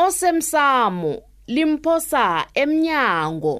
osemsamo 0.00 1.12
limphosa 1.54 2.24
emnyango 2.62 3.54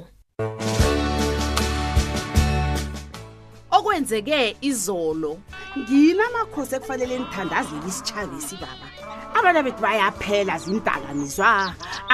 okwenzeke 3.77 4.41
izolo 4.71 5.33
ngina 5.79 6.25
amakhosi 6.31 6.73
ekufanele 6.79 7.15
nithandazele 7.19 7.87
isitshavisi 7.91 8.55
baba 8.63 8.87
abana 9.39 9.59
bethu 9.65 9.83
bayaphela 9.87 10.55
zindakamizwa 10.65 11.51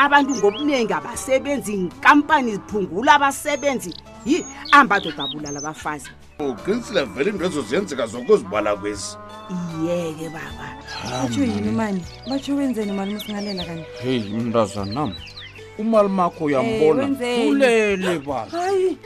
abantu 0.02 0.32
ngobuningi 0.38 0.94
abasebenzi 0.98 1.70
inkampani 1.80 2.50
ziphungula 2.58 3.10
abasebenzi 3.16 3.90
yi 4.28 4.36
ambadoda 4.78 5.22
abulala 5.26 5.58
abafazi 5.62 6.10
uginsile 6.44 7.02
vele 7.04 7.30
into 7.30 7.44
ezozenzeka 7.46 8.06
zokuzibala 8.06 8.76
kwezi 8.76 9.16
iyeke 9.52 10.28
baba 10.28 10.68
batsho 11.10 11.40
yini 11.42 11.72
mani 11.72 12.04
batsho 12.30 12.54
wenzeni 12.56 12.92
mali 12.92 13.10
umasingalela 13.12 13.64
kanye 13.64 13.84
heyi 14.02 14.32
mntazana 14.32 14.92
nam 14.94 15.14
umali 15.78 16.08
makho 16.08 16.44
uyambona 16.44 17.04
ulele 17.48 18.18
bal 18.26 18.48
hayi 18.50 18.96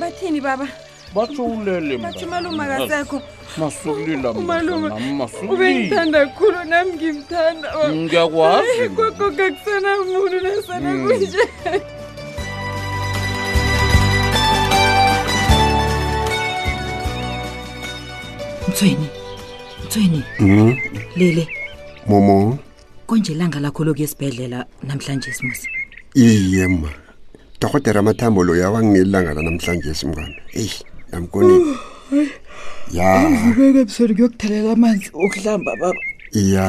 bathini 0.00 0.40
baba 0.40 0.66
batsho 1.14 1.42
ulele 1.44 1.98
batsho 1.98 2.26
umalume 2.26 2.64
akasekho 2.64 3.16
masukulila 3.58 4.30
ubalumaube 4.30 5.66
ngithanda 5.74 6.20
kkhulu 6.26 6.60
nami 6.70 6.90
ngimthanda 6.96 7.68
ngiyakwazi 8.00 8.82
gogo 8.96 9.26
kakusenamuntu 9.38 10.36
nasena 10.44 10.88
hmm. 10.92 11.02
kunjani 11.02 11.93
mtsweni 18.74 19.08
mtsweni 19.86 20.22
mhm. 20.40 20.72
lele 21.16 21.48
momo 22.06 22.58
konje 23.06 23.32
ilanga 23.32 23.60
lakho 23.60 23.84
loku 23.84 24.02
esibhedlela 24.02 24.66
namhlanje 24.82 25.32
simusa 25.32 25.66
iye 26.14 26.66
ma 26.68 26.90
dokotera 27.60 28.00
amathambo 28.00 28.42
lo 28.48 28.52
yawanginelilangala 28.62 29.40
namhlanje 29.46 29.94
simngana 30.00 30.34
eyi 30.60 30.74
namkoni 31.12 31.54
yaivuke 32.98 33.78
ebusweni 33.82 34.12
kuyokuthelela 34.16 34.68
amanzi 34.76 35.06
okuhlamba 35.24 35.72
baba 35.80 36.00
iya 36.40 36.66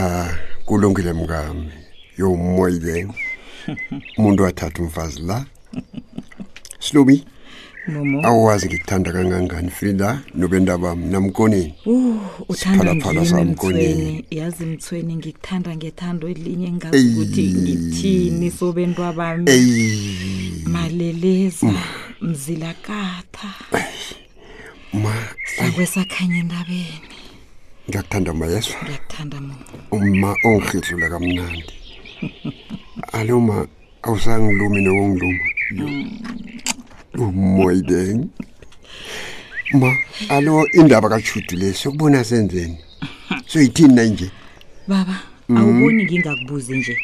kulungile 0.67 1.11
mngami 1.19 1.69
yomoyile 2.19 2.95
umuntu 4.17 4.39
wathatha 4.45 4.81
umfazi 4.83 5.19
la 5.29 5.37
slobi 6.85 7.17
awazi 8.23 8.65
ngikuthanda 8.67 9.11
kangangani 9.13 9.69
frida 9.71 10.19
nobe 10.33 10.59
ndabami 10.59 11.05
namkoneni 11.07 11.73
uh, 11.85 12.55
siphalaphala 12.57 13.25
samkoneni 13.25 14.25
yazi 14.39 14.65
mthweni 14.71 15.13
ngikuthanda 15.15 15.71
ngethando 15.75 16.25
elinye 16.33 16.69
ngazukuthi 16.77 17.43
ngithini 17.61 18.47
sobentwabami 18.51 19.45
maleleza 20.73 21.67
mm. 21.67 21.77
mzilakatha 22.29 23.49
ma 25.03 25.15
sakwesakhanye 25.55 26.37
endabeni 26.43 26.95
ngiyakuthanda 27.89 28.31
mayeswa 28.39 28.77
ngiyakuthanda 28.85 29.37
ma 30.21 30.35
ongihedlula 30.49 31.05
kamnandi 31.13 31.73
alo 33.17 33.35
ma 33.47 33.57
awusangilumi 34.05 34.79
nokungiluma 34.81 35.49
mm 35.71 36.64
mooy 37.23 37.81
deng 37.81 38.27
ma 39.73 39.89
alo 40.29 40.65
indaba 40.73 41.09
kajudu 41.09 41.55
le 41.55 41.73
sokubona 41.73 42.23
senzeni 42.23 42.77
soyithini 43.47 43.93
nanje 43.95 44.31
baba 44.87 45.19
mm-hmm. 45.49 45.57
awuboni 45.57 46.03
ngingakubuzi 46.03 46.77
nje 46.77 46.97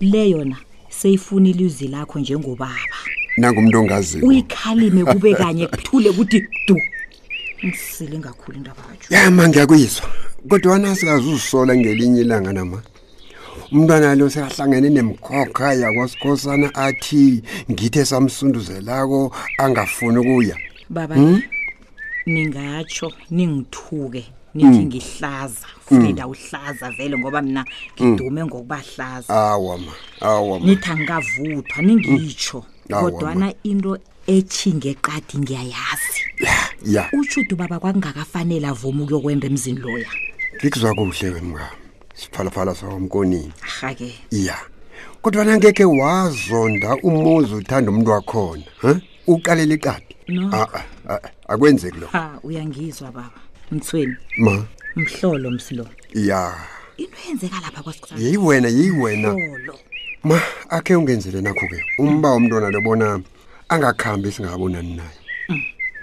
le 0.00 0.30
yona 0.30 0.56
seyifuna 0.90 1.48
iluzi 1.48 1.88
lakho 1.88 2.18
njengobaba 2.18 2.76
nangumntu 3.36 3.78
ongazi 3.80 4.20
uyikhalime 4.20 5.04
kube 5.04 5.34
kanye 5.34 5.66
kuthule 5.66 6.12
kuthi 6.12 6.40
du 6.66 6.80
ngisile 7.66 8.18
ngakhulu 8.18 8.56
indaba 8.58 8.82
kajuya 8.82 9.30
ma 9.30 9.48
ngiyakuyizwa 9.48 10.08
kodwa 10.48 10.72
wanasikazi 10.72 11.28
uzisola 11.28 11.76
ngelinye 11.76 12.20
ilanga 12.20 12.52
nama 12.52 12.82
umntwana 13.74 14.14
lo 14.18 14.26
sekahlangene 14.32 14.88
nemkhokha 14.96 15.68
yakwasikhosana 15.82 16.68
athi 16.86 17.42
ngithe 17.70 18.02
samsunduzelako 18.10 19.32
angafuni 19.64 20.18
ukuya 20.22 20.56
baba 20.90 21.14
hmm? 21.14 21.38
ningatsho 22.26 23.06
ningithuke 23.30 24.22
nithi 24.54 24.78
mm. 24.82 24.88
ngihlaza 24.88 25.66
frida 25.86 26.24
mm. 26.26 26.30
uhlaza 26.32 26.86
vele 26.96 27.18
ngoba 27.18 27.42
mina 27.42 27.62
hmm. 27.96 28.08
ngidume 28.08 28.42
mm. 28.42 28.48
ngokuba 28.48 28.76
hlaza 28.76 29.30
awama 29.34 29.92
awama 30.20 30.66
nithi 30.66 30.90
angikavuthwa 30.90 31.78
ningitsho 31.82 32.64
mm. 32.88 33.00
kodwana 33.00 33.48
into 33.62 33.98
ethingeqadi 34.26 35.34
ngiyayazi 35.38 36.18
ya 36.40 36.50
yeah. 36.84 37.14
utshudu 37.14 37.56
baba 37.56 37.76
kwakungakafanele 37.80 38.66
avuma 38.68 39.02
ukuyokwemba 39.04 39.46
emzini 39.46 39.78
loya 39.78 40.08
ngikuzwa 40.56 40.94
kuhle 40.94 41.30
wemngam 41.34 41.74
siphalaphala 42.18 42.74
sawamkonini 42.74 43.52
ha 43.60 43.94
ke 43.94 44.10
ya 44.30 44.58
kodwa 45.22 45.44
nangekhe 45.44 45.84
wazonda 45.84 46.96
umuzi 47.02 47.54
uthanda 47.54 47.90
umntu 47.90 48.10
wakhona 48.10 48.62
um 48.82 48.98
uqalele 49.30 49.74
iqadi 49.78 50.14
ah, 50.52 50.66
ah, 50.74 50.84
ah, 51.14 51.20
akwenzeki 51.48 51.98
lo 52.02 52.08
uyangizwa 52.42 53.08
baba 53.12 53.30
mthweni 53.72 54.16
ma 54.38 54.64
mhlolo 54.96 55.50
msilo 55.50 55.86
ya 56.14 56.40
into 56.96 57.12
eyenzeka 57.26 57.56
lapha 57.62 57.80
kwayeyiwena 57.82 58.68
yeyiwena 58.68 59.30
ma 60.24 60.40
akhe 60.68 60.96
ungenzele 60.96 61.40
nakho 61.40 61.66
ke 61.70 61.78
umba 61.98 62.34
umntwana 62.34 62.70
lobona 62.70 63.20
angakhambi 63.68 64.32
singakabonani 64.32 64.96
naye 64.96 65.14
mm. 65.48 65.60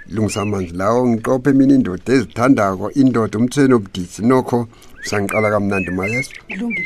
lungisa 0.08 0.42
amanzi 0.42 0.74
lawo 0.74 1.08
ngiqophe 1.10 1.52
mina 1.54 1.74
indoda 1.76 2.14
ezithandako 2.14 2.92
indoda 2.92 3.38
umthweni 3.40 3.74
obudisi 3.74 4.22
nokho 4.22 4.68
sangiqala 5.10 5.50
kamnandi 5.54 5.92
mayes 5.98 6.30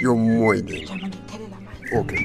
yomoya 0.04 0.64
okay 2.00 2.22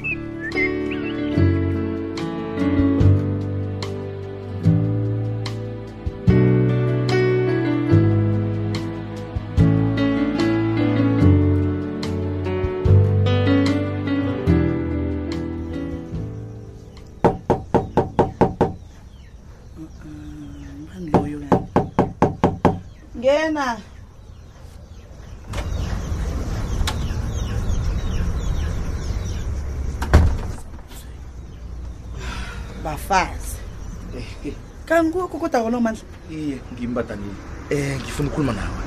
kanti 34.85 35.11
kuyokho 35.13 35.37
kodwa 35.39 35.63
kona 35.63 35.79
mandla 35.79 36.03
iye 36.29 36.59
ngimbadanile 36.73 37.35
eh, 37.69 37.95
um 37.95 38.01
ngifuna 38.03 38.29
ukukhuluma 38.29 38.53
nawe 38.53 38.85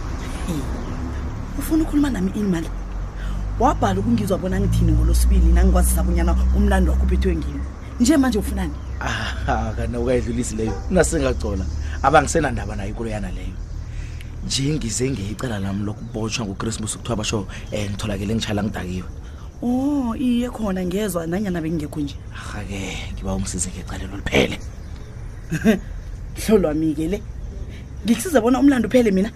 ufuna 1.58 1.82
ukukhuluma 1.82 2.10
nami 2.10 2.30
ini 2.36 2.48
mandla 2.48 2.70
wabhala 3.58 4.00
ukungizwa 4.00 4.38
bona 4.38 4.60
ngithini 4.60 4.92
ngolosibili 4.92 5.52
nangikwazisa 5.52 6.02
bonyana 6.02 6.34
umlando 6.56 6.92
wakho 6.92 7.04
uphethwe 7.06 7.36
ngini 7.36 7.60
nje 8.00 8.16
manje 8.16 8.38
ufunani 8.38 8.74
kanti 9.76 9.96
ukayidlulisi 9.96 10.56
leyo 10.56 10.72
nasengagcola 10.90 11.64
abangisenandaba 12.02 12.76
nayo 12.76 12.94
kuloyana 12.94 13.30
leyo 13.30 13.54
njengize 14.46 15.10
ngeyicala 15.10 15.58
lami 15.58 15.84
lokubotshwa 15.84 16.46
ngukrismus 16.46 16.94
ukuthiwa 16.94 17.16
basho 17.16 17.38
um 17.40 17.46
eh, 17.72 17.90
ngitholakele 17.90 18.34
ngitshala 18.34 18.62
ngidakiwe 18.62 19.08
o 19.62 19.66
oh, 19.66 20.14
iye 20.16 20.46
khona 20.50 20.86
ngezwa 20.86 21.26
nanyana 21.26 21.58
bengingekho 21.60 22.00
nje 22.00 22.16
ha-ke 22.30 22.98
ngiba 23.18 23.34
umsize 23.34 23.66
ngecalelo 23.74 24.14
liphele 24.22 24.56
hlolwami-ke 26.46 27.08
le 27.08 27.18
ngikusiza 28.04 28.40
bona 28.40 28.58
umlando 28.60 28.88
uphele 28.88 29.10
mina 29.10 29.30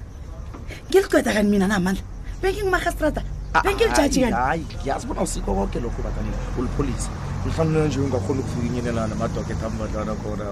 ngiligweda 0.91 1.33
kani 1.33 1.51
mina 1.51 1.67
namandla 1.67 2.03
bengingumahastrata 2.43 3.23
ah, 3.55 3.63
bengilijaji 3.63 4.21
kanihayi 4.21 4.63
ngiyazi 4.81 5.07
bona 5.07 5.23
usiko 5.23 5.55
konke 5.55 5.81
lokho 5.81 6.03
batan 6.05 6.27
ulipholisa 6.59 7.09
mhlawumbe 7.47 7.89
nje 7.89 8.01
ungakhona 8.01 8.41
ukufikinyelela 8.41 9.09
namadoketa 9.09 9.67
ambadlana 9.67 10.15
khona 10.15 10.45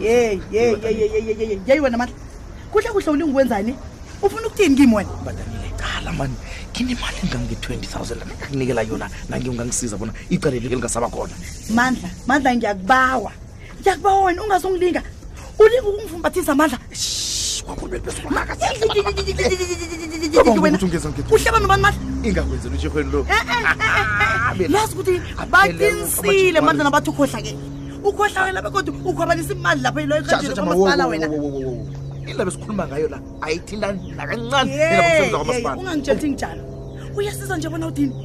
yeyi 0.00 1.80
wena 1.80 1.98
mandla 1.98 2.16
kuhle 2.72 2.88
kuhle 2.90 3.10
ulingikwenzani 3.10 3.74
ufuna 4.22 4.46
ukuthini 4.46 4.76
kimi 4.76 4.94
wena 4.94 5.10
badanile 5.26 5.68
cala 5.76 6.12
mani 6.12 6.34
nginemali 6.72 7.16
ngange-twenty 7.28 7.86
thousand 7.86 8.22
akunikela 8.24 8.82
yona 8.82 9.10
nangiyongangisiza 9.28 9.96
bona 9.98 10.12
icalelike 10.30 10.68
lingasaba 10.72 11.08
khona 11.08 11.34
mandla 11.74 12.08
mandla 12.26 12.54
ngiyakubawa 12.56 13.32
ngiyakubawa 13.82 14.20
wena 14.24 14.40
ungazongilinga 14.42 15.02
ulinga 15.58 15.88
ukungivumbathisa 15.90 16.52
amandla 16.52 16.78
uhleba 17.82 18.12
nobanimahlaazi 20.54 22.00
eh, 22.22 22.28
eh, 24.60 24.66
eh, 24.66 24.76
ukuthi 24.98 25.14
bakinisile 25.52 26.58
mandla 26.60 26.84
nabathi 26.86 27.08
ukhohla 27.12 27.38
ke 27.44 27.52
ukhohla 28.06 28.40
wena 28.46 28.60
bekodwa 28.64 28.94
ukhwabanisa 29.10 29.52
imali 29.58 29.80
lapho 29.84 30.00
ilooaala 30.02 31.04
wena 31.10 31.26
indaba 32.30 32.48
esikhuluma 32.50 32.84
ngayo 32.88 33.08
la 33.12 33.18
ayithindanakancaneungangitsheli 33.46 36.20
thi 36.20 36.28
ngijalo 36.30 36.62
uyasiza 37.16 37.56
nje 37.56 37.68
bona 37.70 37.86
udini 37.90 38.16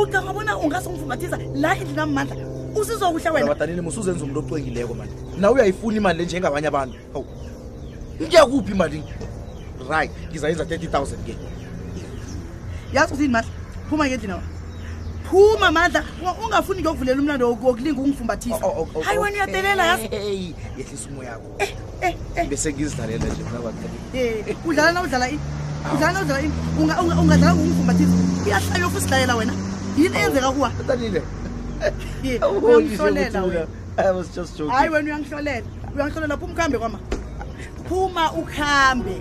ucanga 0.00 0.30
bona 0.36 0.52
ungazongivumbathisa 0.64 1.36
la 1.62 1.70
endlinamandla 1.80 2.36
usizokuhle 2.80 3.30
wenaadanini 3.30 3.80
musuzenza 3.80 4.24
umuntu 4.24 4.40
ocwengileko 4.40 4.94
mani 4.94 5.12
naw 5.40 5.52
uyayifuna 5.52 5.96
imali 5.96 6.18
le 6.18 6.24
njengabanye 6.24 6.68
abantu 6.68 6.98
ho 7.12 7.24
ngiyakuphi 8.22 8.72
imali 8.72 9.02
right 9.90 10.10
ngizayenza 10.30 10.64
30000 10.64 11.06
ke 11.26 11.36
yazi 12.92 13.12
ukuthi 13.12 13.28
mandla 13.28 13.50
phuma 13.88 14.06
ngendlina 14.06 14.38
phuma 15.30 15.70
mandla 15.70 16.04
ungafuni 16.44 16.80
ngiyokuvulela 16.80 17.20
umlando 17.20 17.48
wokulinga 17.50 17.92
ukungifumbathisahayi 18.00 19.18
wena 19.22 19.30
uyadelela 19.36 19.84
yazi 19.86 20.08
yehlisa 20.78 21.08
umoyako 21.10 21.48
eh, 21.60 21.74
eh, 22.00 22.14
eh. 22.36 22.48
bese 22.48 22.72
ngizidlalela 22.72 23.24
nje 23.26 24.54
udlala 24.66 24.92
na 24.92 25.00
udlala 25.02 25.30
udlala 25.94 26.12
na 26.12 26.20
udlala 26.22 27.20
ungadlala 27.20 27.54
ngokungifumbathisa 27.54 28.12
iyahlayofu 28.46 28.96
usidlalela 28.98 29.36
wena 29.36 29.54
yini 29.96 30.16
eyenzeka 30.18 30.52
kuwa 30.52 30.70
uyangihlolelaayi 32.64 33.66
wena 34.92 35.06
uyangihlolela 35.06 35.62
uyangihlolela 35.94 36.36
phuma 36.36 36.56
ukuhambe 36.64 36.78
kwama 36.78 36.98
phuma 37.88 38.24
ukuhambe 38.40 39.14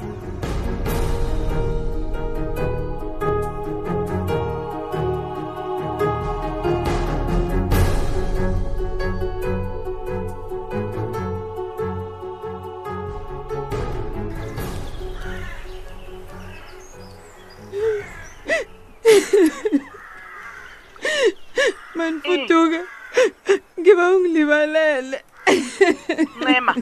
wena 22.08 22.22
futuke 22.26 22.82
ngiba 23.80 24.16
ungilibalele 24.16 25.24
ncema 26.40 26.76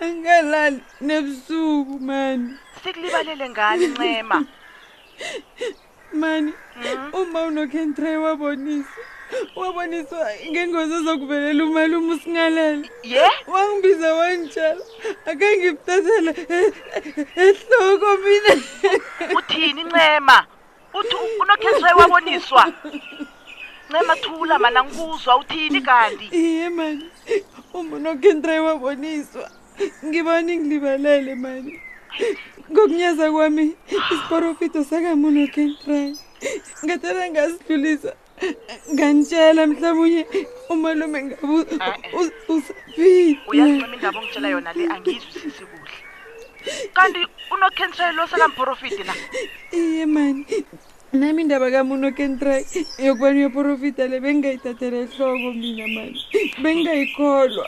angalali 0.00 0.80
nebusuku 1.00 1.98
mani 2.00 2.56
sikulibalele 2.84 3.48
ngani 3.48 3.86
ncema 3.86 4.44
mani 6.12 6.52
hmm? 6.74 7.14
uma 7.20 7.40
unokentray 7.50 8.16
wabonisa 8.16 8.90
waboniswa 9.56 10.26
ngengozi 10.50 10.94
ezokuvelela 10.98 11.64
umalume 11.64 12.14
usingalele 12.14 12.86
ye 13.12 13.28
wangibiza 13.52 14.08
wanditshala 14.18 14.82
akhe 15.30 15.48
ngibuthathele 15.58 16.30
ehloko 17.44 18.08
mina 18.24 18.52
uthini 19.38 19.82
ncema 19.90 20.36
uthi 20.94 21.16
unokhesiweyo 21.42 21.96
waboniswa 21.96 22.72
ncemathula 23.88 24.58
mana 24.58 24.84
nguzwa 24.84 25.36
uthini 25.36 25.80
kanti 25.88 26.24
iye 26.42 26.68
mani 26.76 27.04
umanokhendreyo 27.78 28.64
waboniswa 28.64 29.50
ngibani 30.06 30.52
ngilibalele 30.56 31.34
mani 31.34 31.72
ngokunyaza 32.70 33.26
kwami 33.32 33.64
isiporofito 33.96 34.80
sakamunokhendrey 34.84 36.08
ngathela 36.84 37.22
ngasidlulisa 37.32 38.12
nganitshela 38.94 39.62
mhlawumunye 39.70 40.22
umalume 40.72 41.18
ngabe 41.26 41.58
usafiti 42.52 43.40
uyancima 43.50 43.94
indaba 43.96 44.18
ongitshela 44.20 44.48
yona 44.54 44.70
le 44.76 44.84
angiyizwisisi 44.94 45.62
kanti 46.92 47.26
unokentrai 47.52 48.12
lo 48.12 48.26
sekamprofiti 48.26 49.04
na 49.06 49.14
iye 49.72 50.06
mani 50.06 50.44
nami 51.12 51.42
indaba 51.42 51.70
kami 51.70 51.92
unokentrai 51.92 52.66
yokubani 52.98 53.40
yoprofita 53.46 54.06
le 54.10 54.18
bengingayithathela 54.24 54.96
ihloko 55.06 55.50
mina 55.52 55.86
mani 55.94 56.20
bengingayikholwa 56.62 57.66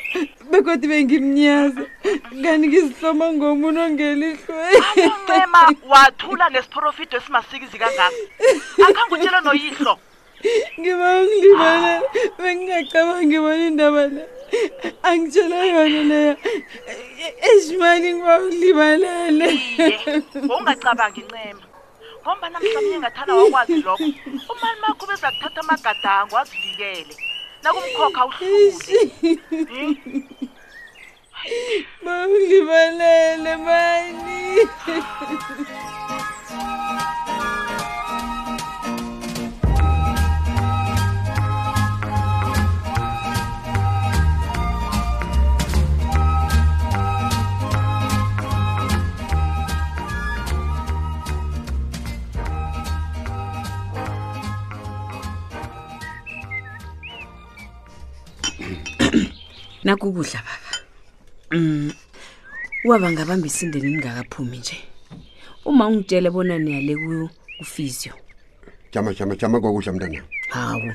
bekodwa 0.51 0.89
bengimnyaza 0.93 1.85
kanti 2.43 2.67
ngizihloma 2.69 3.27
ngomuntu 3.39 3.81
ongelihloncema 3.87 5.61
wathula 5.93 6.47
nesiprofito 6.55 7.15
esimasikizi 7.19 7.77
kangaka 7.79 8.11
akhange 8.87 9.15
utshelo 9.15 9.39
noyihlo 9.47 9.95
ngiba 10.81 11.07
ungilibalela 11.21 11.95
bengingacabangi 12.43 13.39
bona 13.43 13.65
indaba 13.71 14.03
leo 14.15 14.29
angitshela 15.09 15.57
yona 15.73 15.99
leyo 16.03 16.35
ezimali 17.51 18.09
ngawulibalele 18.19 19.49
ungacabangi 20.57 21.23
ncema 21.29 21.65
ngomba 22.23 22.47
namhlanje 22.53 22.97
ngathana 23.03 23.33
wakwazi 23.39 23.77
lokho 23.87 24.09
umali 24.53 24.79
makho 24.85 25.03
beza 25.09 25.29
kuthatha 25.35 25.61
amagadango 25.65 26.35
azivikele 26.43 27.13
nakumkhokha 27.63 28.23
uhlule 28.29 29.33
bawulibalele 32.05 33.53
mani 33.65 34.39
nakukudla 59.89 60.41
baba 60.45 60.81
um 61.53 61.89
mm. 61.89 61.93
uwaba 62.85 63.11
ngabamba 63.13 63.47
isindeni 63.47 63.91
ningakaphumi 63.93 64.59
nje 64.59 64.77
uma 65.65 65.87
ungitshele 65.89 66.31
bona 66.31 66.59
niyale 66.59 66.95
kufiziyo 67.59 68.13
jama 68.93 69.15
jama 69.15 69.37
jama 69.37 69.61
kokudla 69.61 69.93
mntana 69.93 70.21
hawu 70.51 70.93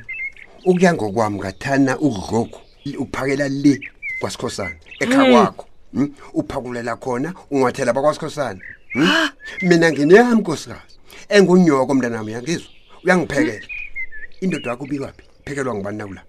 ukuya 0.65 0.93
ngokwami 0.93 1.37
ngathana 1.39 1.97
ukudloku 1.97 2.59
uphakela 2.99 3.49
le 3.49 3.79
kwasikhosana 4.19 4.75
ekha 5.01 5.25
kwakho 5.31 5.65
mm. 5.93 6.05
hmm. 6.05 6.15
uphakulela 6.33 6.95
khona 6.95 7.33
ungathela 7.51 7.93
bakwasikhosana 7.93 8.59
hmm? 8.93 9.29
mina 9.61 9.91
nginiyami 9.91 10.41
nkosikazi 10.41 10.93
engunyoko 11.29 11.91
mntanami 11.93 12.29
uyangizwa 12.31 12.71
uyangiphekela 13.03 13.53
hmm. 13.53 14.41
indoda 14.41 14.69
yakho 14.69 14.83
ubikwaphi 14.83 15.23
phekelwa 15.45 15.75
ngubani 15.75 15.97
nakula 15.97 16.21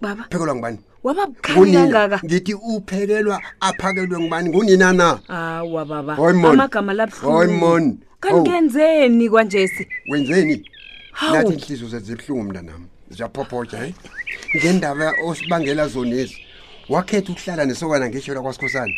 baba 0.00 0.22
phekelwa 0.30 0.54
ngubani 0.54 0.78
wabakhanyangaka 1.04 2.20
ngithi 2.26 2.54
uphekelwa 2.54 3.38
aphakelwe 3.60 4.18
ngubani 4.20 4.48
ngunina 4.48 4.92
na 4.92 5.08
awababaamagama 5.28 6.92
lahoymon 6.98 7.98
kanikenzeni 8.20 9.26
oh. 9.28 9.30
kwanjesi 9.30 9.88
wenzeni 10.10 10.56
nathi 11.32 11.52
inhliziyo 11.52 11.88
zezibuhlungu 11.92 12.42
mna 12.44 12.62
nami 12.62 12.86
ziyaphophotsha 13.10 13.78
heyi 13.82 13.94
ngendaba 14.56 15.12
osibangela 15.24 15.88
zonezi 15.88 16.36
wakhetha 16.88 17.32
ukuhlala 17.32 17.64
nesokana 17.64 18.08
ngesholwa 18.08 18.42
kwasikhosana 18.42 18.92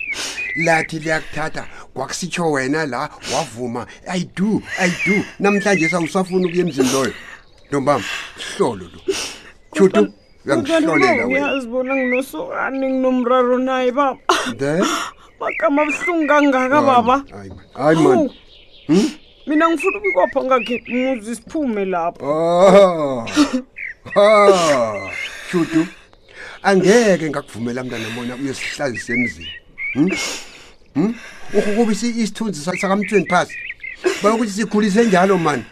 lathi 0.64 0.98
liyakuthatha 0.98 1.64
kwakusitsho 1.94 2.50
wena 2.52 2.86
la 2.86 3.10
wavuma 3.34 3.86
i 4.08 4.24
do 4.36 4.62
i 4.78 4.88
do 5.06 5.14
namhlanje 5.40 5.88
sawusafuna 5.88 6.46
ukuya 6.46 6.62
emzini 6.66 6.92
loyo 6.92 7.14
ntombam 7.68 8.02
hlolo 8.56 8.84
lo 8.94 9.00
tutu 9.74 10.12
uyazibona 10.46 11.94
nginosokani 11.96 12.86
nginomraro 12.88 13.58
naye 13.58 13.92
baba 13.92 14.18
magama 15.40 15.84
buhlungu 15.86 16.26
kangaka 16.26 16.80
baba 16.82 17.16
hayi 17.74 17.98
ma 18.02 18.16
hmm? 18.86 19.10
mina 19.46 19.70
ngifuna 19.70 19.98
ubikwapha 19.98 20.44
ngakhethi 20.44 20.90
muzi 20.92 21.36
siphume 21.36 21.84
lapho 21.84 22.26
ah. 22.26 23.26
Ah. 24.18 25.10
shutu 25.50 25.86
angeke 26.62 27.30
ngakuvumela 27.30 27.84
mntana 27.84 28.08
mona 28.10 28.34
uyesihlazisa 28.36 29.12
emzini 29.14 29.48
hmm? 29.94 30.08
hmm? 30.94 31.14
uhukubisa 31.54 32.06
isithunzi 32.06 32.60
sakamtweni 32.64 33.26
phasi 33.26 33.56
bayokuthi 34.22 34.52
sikhulise 34.52 35.04
njalo 35.04 35.38
mani 35.38 35.64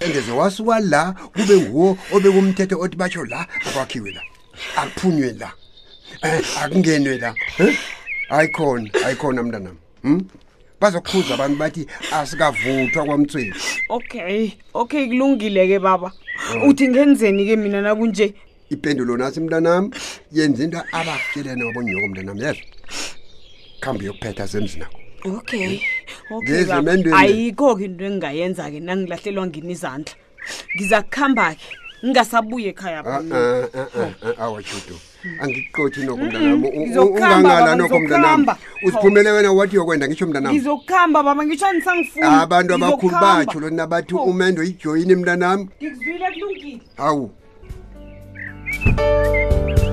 engeze 0.00 0.30
wasuka 0.32 0.78
la 0.80 1.12
kube 1.12 1.60
nguwo 1.68 1.98
obekumthetho 2.12 2.78
othi 2.80 2.96
batsho 2.96 3.24
la 3.24 3.46
akwakhiwe 3.66 4.10
la 4.12 4.22
akuphunywe 4.76 5.32
la 5.38 5.48
um 6.22 6.42
akungenwe 6.62 7.18
la 7.18 7.34
eh? 7.58 7.76
ayikhona 8.30 8.90
ayikhona 9.06 9.42
mntanam 9.42 9.76
um 10.04 10.20
bazokuphuza 10.80 11.34
abantu 11.34 11.56
bathi 11.58 11.86
asikavuthwa 12.12 13.04
kwamtsweni 13.04 13.54
okay 13.88 14.52
okay 14.74 15.06
kulungile 15.06 15.66
ke 15.68 15.78
baba 15.78 16.12
uthi 16.66 16.88
ngenzeni 16.88 17.44
ke 17.46 17.56
mina 17.56 17.80
nakunje 17.82 18.34
ipendulo 18.70 19.16
nasi 19.16 19.40
mntanam 19.40 19.90
yenza 20.32 20.64
into 20.64 20.82
abatyelene 20.92 21.64
wabonyoko 21.64 22.06
mntanam 22.08 22.38
yeza 22.38 22.58
khambe 23.80 24.04
yokuphetha 24.06 24.46
zemzinako 24.46 24.98
okay 25.36 25.78
hmm? 25.78 26.03
ngezemendweniayikho-ke 26.32 27.84
into 27.84 28.04
engingayenza-ke 28.08 28.80
nangilahlelwa 28.80 29.44
nginizandla 29.48 30.12
ngizakuhamba-ke 30.76 31.64
ngingasabuye 32.04 32.68
ekhaya 32.72 33.00
ah, 33.04 33.20
eh, 33.20 33.68
eh, 33.68 33.88
eh, 34.00 34.34
awajudo 34.44 34.96
hmm. 35.22 35.40
angiqothi 35.44 36.00
noko 36.04 36.22
mntanamungangala 36.24 37.70
noko 37.76 37.98
mntanam 38.00 38.46
uziphumele 38.86 39.30
wena 39.30 39.52
wathi 39.52 39.76
yokwenda 39.76 40.08
ngitsho 40.08 40.26
mntanamngizokuhamba 40.26 41.22
baba 41.22 41.42
ngitsho 41.44 41.72
nisangifuabantu 41.72 42.74
abakhulu 42.74 43.14
batsho 43.20 43.60
lona 43.60 43.82
abathi 43.82 44.14
umendo 44.14 44.62
ijoyini 44.62 45.14
mntanam 45.16 45.68
ngikuzile 45.80 46.26
kulungile 46.32 46.80
hawu 46.96 47.30
thank 48.84 49.78
you 49.78 49.83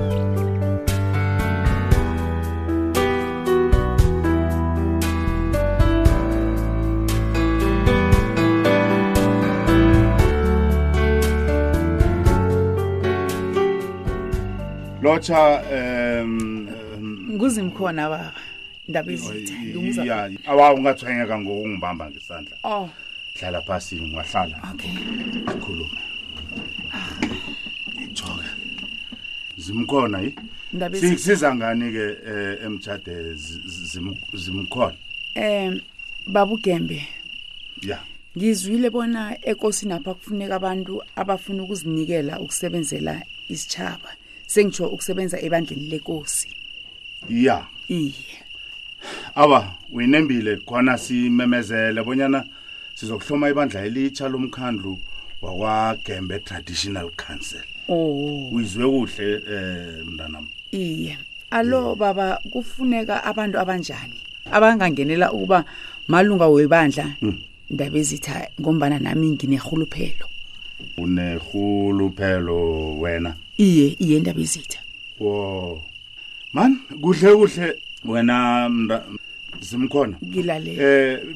lotsha 15.02 15.38
um 16.22 16.68
nguzimkhona 17.34 18.02
baba 18.08 18.32
indaba 18.86 19.10
izitha 19.12 19.54
ngumza 19.68 20.02
ya 20.10 20.18
awa 20.50 20.66
ungathwenyeka 20.78 21.34
ngokungibamba 21.42 22.04
ngesandla 22.10 22.56
oh 22.64 22.88
hlala 23.40 23.60
phansi 23.66 23.94
ngiwahlala 24.00 24.56
okay 24.72 24.94
sikhuluma 25.48 25.98
ithoka 28.04 28.48
zimkhona 29.64 30.18
yi 30.24 30.30
sikusiza 31.00 31.48
ngani 31.56 31.86
ke 31.96 32.06
eh, 32.32 32.64
emtshade 32.66 33.14
zimkhona 34.42 34.96
em 35.34 35.80
babugembe 36.32 37.02
ya 37.90 37.98
ngizwile 38.36 38.90
bona 38.90 39.20
ekosini 39.50 39.92
apha 39.98 40.14
kufuneka 40.14 40.54
abantu 40.56 40.92
abafuna 41.16 41.62
ukuzinikela 41.62 42.40
ukusebenzela 42.40 43.22
isitshaba 43.52 44.10
sengisho 44.54 44.86
ukusebenza 44.88 45.40
ebandleni 45.40 45.86
lenkosi 45.90 46.48
ya 47.28 47.66
iye 47.88 48.36
aba 49.34 49.74
uyinembile 49.92 50.56
khona 50.66 50.98
simemezele 50.98 52.02
bonyana 52.04 52.44
sizokuhloma 52.96 53.48
ibandla 53.50 53.84
elitsha 53.88 54.28
lomkhandlu 54.28 54.92
wakwagembe 55.42 56.38
traditional 56.38 57.08
council 57.26 57.62
oh 57.88 58.48
uyizwe 58.52 58.84
kuhle 58.92 59.28
eh 59.52 60.06
mntanami 60.06 60.48
iye 60.72 61.18
alo 61.50 61.94
baba 61.94 62.38
kufuneka 62.52 63.24
abantu 63.24 63.56
abanjani 63.58 64.20
abangangenela 64.52 65.32
ukuba 65.32 65.64
malunga 66.08 66.48
webandla 66.48 67.04
hmm. 67.20 67.38
ndabezitha 67.70 68.48
ngombana 68.60 68.98
nami 68.98 69.30
nginerhuluphelo 69.30 70.26
unehuluphelo 70.96 72.92
wena 72.98 73.34
iye 73.56 73.96
iye 73.98 74.16
indaba 74.16 74.40
izitha 74.40 74.80
wo 75.20 75.82
man 76.52 76.76
kuhle 77.00 77.34
kuhle 77.36 77.74
wena 78.04 78.36
simkhona 79.60 80.16
ngilalela 80.24 80.82
eh 80.82 81.26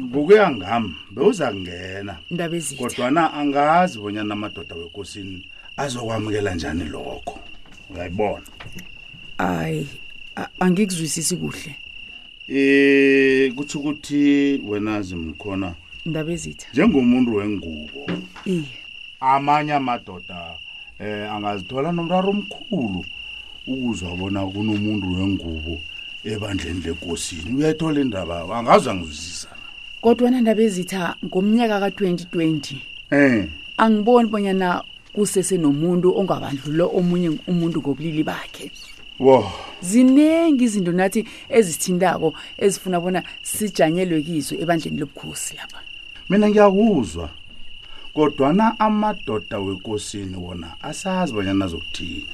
ngokuya 0.00 0.50
ngami 0.56 0.94
bewuza 1.14 1.46
kungena 1.52 2.14
indaba 2.30 2.56
ezitha 2.56 2.82
kodwa 2.82 3.10
na 3.10 3.32
angazi 3.32 3.98
bonyana 3.98 4.34
amadoda 4.34 4.74
wenkosini 4.74 5.46
azokwamukela 5.76 6.54
njani 6.54 6.84
lokho 6.84 7.38
uyayibona 7.90 8.46
ay 9.38 9.84
angikuzwisisi 10.60 11.36
kuhle 11.36 11.72
eh 12.54 13.54
kuthi 13.54 13.78
ukuthi 13.78 14.22
wena 14.68 15.02
zimkhona 15.02 15.74
indaba 16.06 16.32
ezitha 16.32 16.66
njengomuntu 16.72 17.30
wengubo 17.34 18.02
iye 18.54 18.81
amanye 19.22 19.72
amadoda 19.72 20.54
eh 20.98 21.30
angazithola 21.34 21.92
nomraro 21.92 22.28
omkhulu 22.34 23.00
ukuzwa 23.72 24.16
bona 24.18 24.40
kunomuntu 24.50 25.06
wengubo 25.18 25.74
ebandleni 26.26 26.80
lekosini 26.84 27.54
uyayithola 27.54 28.00
indaba 28.02 28.36
angazi 28.58 28.86
angizwisisa 28.90 29.48
kodwa 30.02 30.30
nandaba 30.30 30.62
ezitha 30.66 31.14
ngomnyaka 31.26 31.76
ka2020 31.88 32.76
eh 33.14 33.46
angiboni 33.82 34.28
bonyana 34.32 34.82
kusese 35.14 35.54
nomuntu 35.58 36.08
ongabandlulo 36.18 36.84
omunye 36.98 37.30
umuntu 37.50 37.78
ngobulili 37.80 38.22
bakhe 38.26 38.66
wo 39.24 39.36
ziningi 39.86 40.64
izinto 40.66 40.92
nathi 40.98 41.20
ezithindako 41.58 42.28
ezifuna 42.64 42.98
bona 43.02 43.20
sijanyelwe 43.52 44.18
kizo 44.26 44.54
ebandleni 44.62 44.98
lobukhosi 44.98 45.54
lapha 45.58 45.80
mina 46.28 46.46
ngiyakuzwa 46.50 47.28
kodwana 48.14 48.80
amadoda 48.80 49.58
wekosini 49.58 50.36
wona 50.36 50.76
asazi 50.82 51.32
banyana 51.32 51.64
azokuthini 51.64 52.26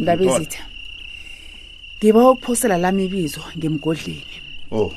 ndabezitha 0.00 0.64
ngiba 1.98 2.30
ukuphosela 2.30 2.76
lami 2.78 3.04
ibizo 3.04 3.42
ngemgodleni 3.58 4.34
o 4.70 4.78
oh. 4.80 4.94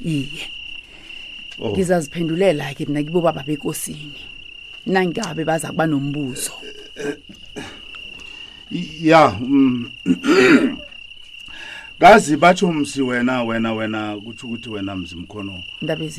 iye 0.00 0.44
ngizaziphendulela 1.66 2.70
oh. 2.70 2.74
ke 2.74 2.86
mna 2.86 3.02
kibo 3.02 3.20
baba 3.20 3.42
bekosini 3.42 4.20
nangabe 4.86 5.44
baza 5.44 5.68
kuba 5.68 5.86
nombuzo 5.86 6.52
eh, 6.96 7.06
eh, 7.06 7.16
eh, 8.74 9.04
ya 9.04 9.20
yeah. 9.20 9.40
Mm, 9.40 9.90
kazi 12.00 12.36
batho 12.36 12.72
msi 12.72 13.02
wena 13.02 13.42
wena 13.44 13.72
wena 13.74 14.16
kutho 14.24 14.46
ukuthi 14.46 14.70
wena 14.70 14.96
mzimkhono 14.96 15.62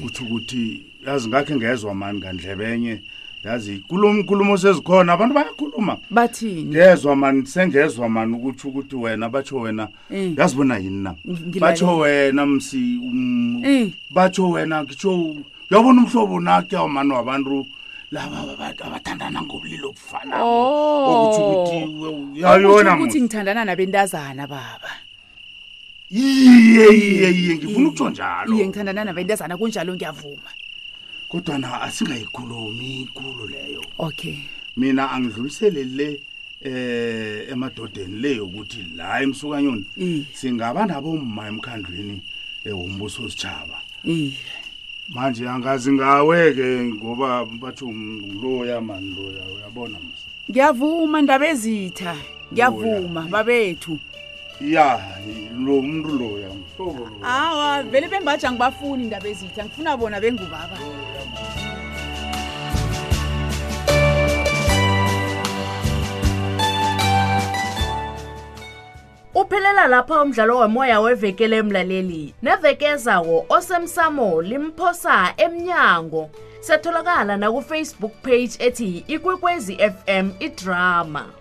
kutho 0.01 0.23
ukuthi 0.23 0.83
yazi 1.07 1.27
ngakhe 1.27 1.55
ngezwa 1.55 1.93
mani 1.95 2.17
ngandlebenye 2.19 3.01
yazi 3.43 3.83
kulumkulumo 3.87 4.57
sezikhona 4.57 5.13
abantu 5.13 5.35
bayakhuluma 5.35 5.97
bathini 6.09 6.63
ngezwa 6.63 7.15
mani 7.15 7.45
sengezwa 7.45 8.09
mani 8.09 8.33
ukuthi 8.35 8.67
ukuthi 8.67 8.95
wena 8.95 9.29
batho 9.29 9.57
wena 9.57 9.87
mm. 10.09 10.35
yazi 10.37 10.55
bona 10.55 10.77
yini 10.77 11.03
na 11.03 11.15
batho 11.59 11.97
wena 11.97 12.45
msi 12.45 12.77
um, 12.77 13.13
mm. 13.13 13.65
Eh. 13.65 13.89
batho 14.11 14.49
wena 14.49 14.85
kitsho 14.85 15.35
yabona 15.69 16.01
umhlobo 16.01 16.39
nakuyawo 16.39 16.87
mani 16.89 17.11
wabantu 17.13 17.65
laba 18.11 18.45
abathandana 18.83 19.41
ngobulilo 19.41 19.89
obufana 19.89 20.43
oh. 20.43 21.11
okutho 21.11 21.49
ukuthi 21.77 22.41
yayona 22.41 22.95
ukuthi 22.97 23.21
ngithandana 23.21 23.65
nabentazana 23.65 24.47
baba 24.47 24.89
iye 26.11 26.87
iye 26.93 27.29
iye 27.31 27.55
ngifuna 27.55 27.87
ukutsho 27.87 28.09
njalo 28.09 28.55
iye 28.55 28.67
ngithandana 28.67 29.03
nabentazana 29.05 29.57
kunjalo 29.57 29.95
ngiyavuma 29.95 30.51
kodwana 31.31 31.81
asingayikhulumi 31.87 33.01
ikulu 33.01 33.47
leyo 33.47 33.83
okay 33.97 34.35
mina 34.77 35.11
angidlulisele 35.11 35.83
le 35.97 36.09
um 36.65 37.53
emadodeni 37.53 38.19
le 38.21 38.29
yokuthi 38.41 38.81
la 38.97 39.21
emsukanyoni 39.23 40.27
singaba 40.37 40.85
naboma 40.85 41.47
emkhandlwini 41.47 42.21
eh, 42.65 42.77
wombuso 42.79 43.29
sitshaba 43.29 43.77
iye 44.03 44.33
manje 45.13 45.47
angazi 45.49 45.91
ngaweke 45.91 46.67
ngoba 46.83 47.45
batho 47.45 47.87
loya 48.41 48.81
mani 48.81 49.15
loya 49.15 49.43
uyabona 49.55 49.97
ngiyavuma 50.49 51.17
ndaba 51.21 51.47
ezitha 51.53 52.15
ngiyavuma 52.53 53.21
babethu 53.33 53.95
ya 54.63 54.99
lo 55.57 55.81
mntu 55.81 56.09
loya 56.19 56.47
mhlobo 56.49 57.09
awa 57.23 57.83
vele 57.83 58.07
bembaja 58.07 58.51
ngibafuni 58.51 59.03
indaba 59.03 59.27
ezitha 59.29 59.65
ngifuna 59.65 59.97
bona 59.97 60.19
bengubaba 60.21 60.77
uphelela 69.35 69.87
lapha 69.87 70.21
umdlalo 70.21 70.57
wemoya 70.57 70.99
wevekele 70.99 71.57
emlaleli 71.57 72.33
nevekezawo 72.43 73.45
osemsamo 73.49 74.41
limphosa 74.41 75.33
emnyango 75.37 76.29
setholakala 76.61 77.37
nakufacebook 77.37 78.13
page 78.21 78.51
ethi 78.59 79.03
ikwekwezi 79.07 79.77
fm 79.77 80.31
idrama 80.39 81.40